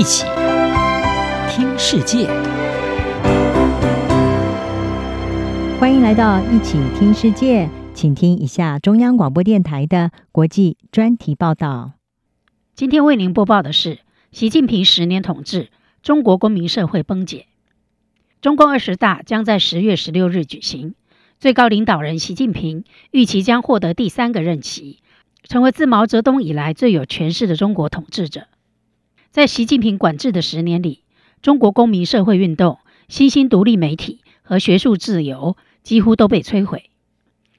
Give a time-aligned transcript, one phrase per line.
[0.00, 0.24] 一起
[1.50, 2.26] 听世界，
[5.78, 11.92] 欢迎来到一起听世界，请听一下中央广播电台的国际专题报道。
[12.74, 13.98] 今天为您播报的是：
[14.32, 15.68] 习近平十年统治，
[16.02, 17.44] 中国公民社会崩解。
[18.40, 20.94] 中共二十大将在十月十六日举行，
[21.38, 25.00] 最高领导人习近平预期将获得第三个任期，
[25.42, 28.46] 成为自毛泽东以来最有权势的中国统治者。
[29.30, 31.04] 在习近平管制的十年里，
[31.40, 36.90] 中国公民社会运动、新兴独立媒体和学术自由几乎都被摧毁。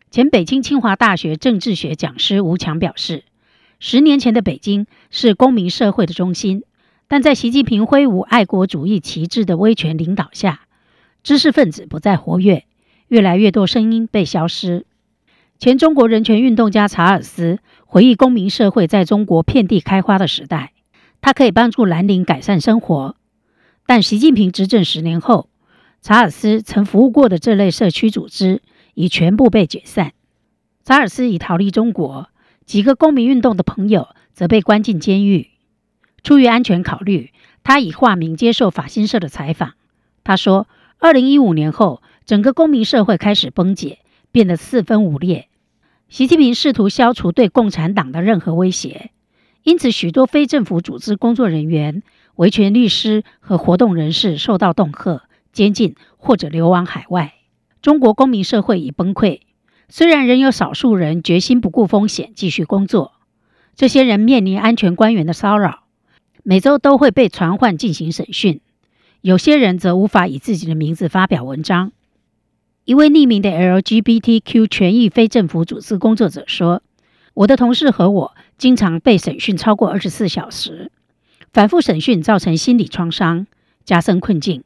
[0.10, 3.24] 前北京清华大学政治学讲师吴强表示
[3.80, 6.64] ：“十年前的北京是公民社会的中心，
[7.08, 10.64] 但在习近平挥舞爱国主义旗帜的威权领导下，
[11.24, 12.66] 知识分子不再活跃，
[13.08, 14.86] 越来越多声音被消失。”
[15.58, 20.74] 前中国人权运动家查尔斯回忆公民社会在中国遍地开花的时代。
[21.22, 23.16] 它可以帮助蓝领改善生活，
[23.86, 25.50] 但习近平执政十年后，
[26.02, 28.62] 查尔斯曾服务过的这类社区组织
[28.96, 30.14] 已全部被解散。
[30.84, 32.30] 查尔斯已逃离中国，
[32.66, 35.52] 几个公民运动的朋友则被关进监狱。
[36.24, 37.32] 出于安全考虑，
[37.64, 39.74] 他以化名接受法新社的采访。
[40.24, 44.00] 他说：“二零一五年后，整个公民社会开始崩解，
[44.32, 45.48] 变得四分五裂。
[46.10, 49.12] 习近平试图消除对共产党的任何威胁。”
[49.64, 52.02] 因此，许多非政府组织工作人员、
[52.36, 55.24] 维权律师和活动人士受到恫吓、
[55.54, 57.34] 监禁或者流亡海外。
[57.82, 59.42] 中国公民社会已崩溃，
[59.88, 63.14] 虽然仍有少数人决心不顾风险继续工作。
[63.76, 65.84] 这些人面临安全官员的骚扰，
[66.44, 68.62] 每周都会被传唤进行审讯。
[69.22, 71.92] 有些人则无法以自己的名字发表文章。
[72.86, 76.82] 一位匿名的 LGBTQ 权益非政府组织工作者说
[77.36, 80.92] ：“我的同事和我。”经常被审讯超过二十四小时，
[81.52, 83.48] 反复审讯造成心理创伤，
[83.84, 84.64] 加深困境。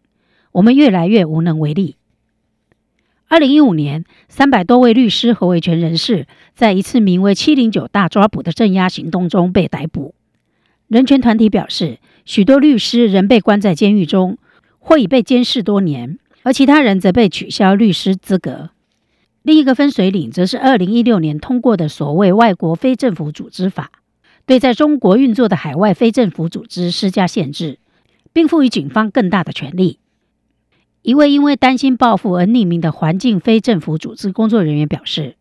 [0.51, 1.95] 我们越来越无能为力。
[3.29, 10.13] 二零一五年，三百多位律师和维权人士在一次名为“七零九大抓捕”的镇压行动中被逮捕。
[10.89, 14.37] 人权团体表示，许多律师仍被关在监狱中，
[14.77, 18.71] 或已被监视多年，而其他人则被取消律师资格。
[19.45, 23.91] 另一个分水岭，则是二零一六年通过的所谓《外国非政府组织法》，
[24.47, 27.77] 对在中国运作的海外非政府组织施加限制，
[28.33, 29.99] 并赋予警方更大的权力。
[31.03, 35.35] 一位因为担心报复而匿名的环境非政府组织工作人员表示：“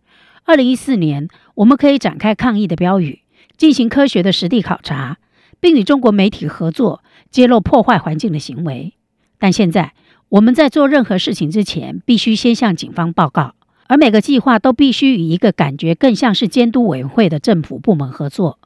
[0.44, 3.20] 二零一四年，我们可以展开抗议的标语，
[3.56, 5.16] 进行科学的实地考察，
[5.60, 8.93] 并与中国媒体合作，揭露破坏环境的行为。
[9.38, 9.94] 但现在，
[10.28, 13.54] 我们在做任何事情之前，必须先向警方报告。”
[13.86, 18.58] 而每个计划都必须与一个感觉更像是监督委员会的政府部门合作。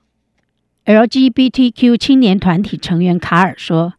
[0.85, 3.95] LGBTQ 青年团体成员卡尔说：“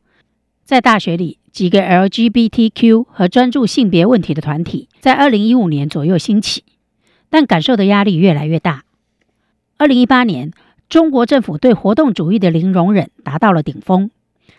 [0.66, 6.64] 在大学里，几个 LGBTQ 和专注性别问题的团体在2015年左右兴起，
[7.30, 8.86] 但感受的压力越来越大。
[9.78, 10.52] 2018年，
[10.88, 14.10] 中国政府对活动主义的零容忍达到了顶峰，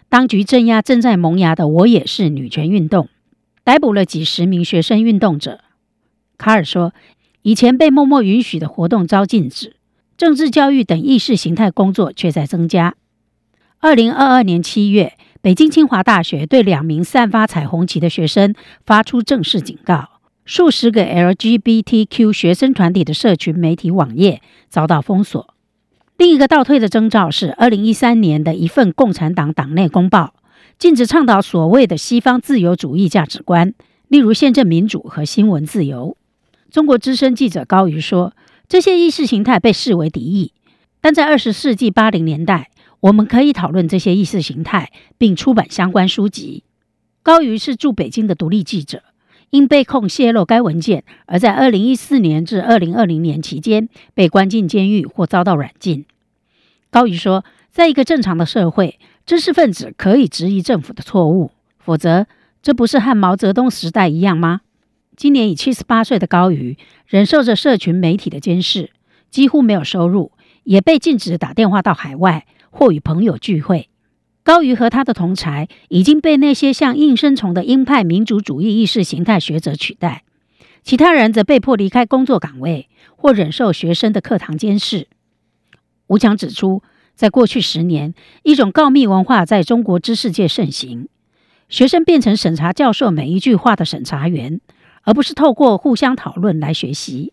[0.09, 3.09] 当局镇压正在萌芽的‘我也是女权’运动，
[3.65, 5.61] 逮捕了几十名学生运动者。”
[6.41, 6.95] 卡尔说
[7.43, 9.77] ：“以前被默默允许的活动遭禁止，
[10.17, 12.95] 政治教育等意识形态工作却在增加。”
[13.81, 15.13] 二零二二年七月，
[15.43, 18.55] 北京清华大学对两名散发彩虹旗的学生
[18.87, 24.41] 发出正式警告，数十个 LGBTQ 学生团体的社群媒体网页
[24.71, 25.55] 遭到封锁。
[26.17, 30.33] 另一个倒退的征兆是，二零一三年的一份共产党党内公报，
[30.79, 33.75] 禁止倡导所谓的西方自由主义价值观，
[34.09, 36.17] 例如宪政民主和新闻自由。
[36.71, 38.33] 中国资深记者高瑜说
[38.69, 40.53] ：“这些意识形态被视为敌意，
[41.01, 42.71] 但在二十世纪八零年代，
[43.01, 46.63] 我们可以讨论这些意识形态，并出版相关书籍。”
[47.25, 49.03] 高瑜是驻北京的独立记者，
[49.51, 56.07] 因被控泄露该文件，而在二零一四年至二零二零年期间被关进监狱或遭到软禁。
[56.89, 62.27] 高瑜说：“在一个正常的社会，知识分子可以质疑政府的错误，否则
[62.63, 64.61] 这不是和毛泽东时代一样吗？”
[65.21, 68.89] 今年已七十八岁的高瑜忍受着社群媒体的监视，
[69.31, 70.33] 几乎没有收入，
[70.65, 73.91] 也被禁止打电话到海外或与朋友聚会。
[74.43, 80.25] 高瑜和他的同侪已经被那些像应声虫的鹰派民主主义意识形态学者取代，
[80.83, 85.07] 其他人则被迫离开工作岗位或忍受学生的课堂监视。
[86.07, 86.83] 吴强指出，
[87.15, 91.09] 在过去十年，一种告密文化在中国知识界盛行，
[91.69, 94.63] 学生变成审查教授每一句话的审查员。
[95.03, 97.33] 而不是透过互相讨论来学习。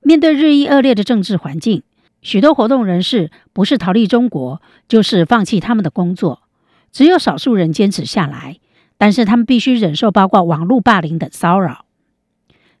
[0.00, 1.82] 面对日益恶劣的政治环境，
[2.22, 6.42] 许多活动人士不是逃离中国，就是放弃他们的工作。
[6.90, 8.58] 只有少数人坚持下来，
[8.98, 11.86] 但是他们必须忍受包括网络霸凌等骚扰。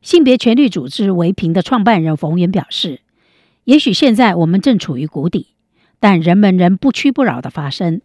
[0.02, 3.00] 性别权利组织“维平”的创办人冯源表示
[3.64, 5.54] ：“也许现在我们正处于谷底，
[6.00, 8.00] 但人们仍不屈不挠地发声。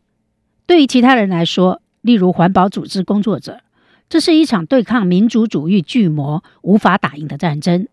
[0.68, 3.62] 对于其他人来说，例如环保组织工作者，
[4.10, 7.88] 这是一场对抗民族主义巨魔无法打赢的战争。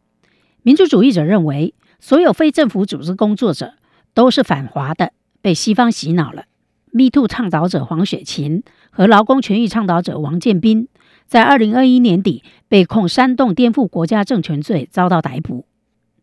[0.62, 3.75] 民族主义者认为，所有非政府组织工作者
[4.14, 5.12] 都是反华的，
[5.43, 6.44] 被西方洗脑了。
[6.93, 10.88] Me Too 倡导者黄雪琴和劳工权益倡导者王建斌。”
[11.26, 15.64] 在二零二一年底被控煽动颠覆国家政权罪，遭到逮捕。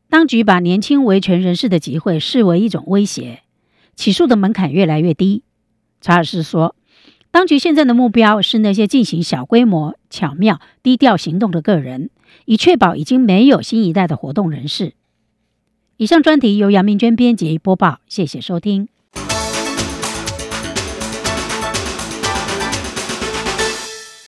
[0.09, 3.41] 当局把年轻维权人士的集会视为一种威胁，
[3.95, 5.43] 起诉的门槛越来越低。
[5.99, 6.75] 查尔斯说
[7.31, 12.09] ：“当局现在的目标是那些进行小规模、巧妙、低调行动的个人，
[12.45, 14.93] 以确保已经没有新一代的活动人士。”
[15.97, 18.87] 以上专题由杨明娟编辑播报，谢谢收听。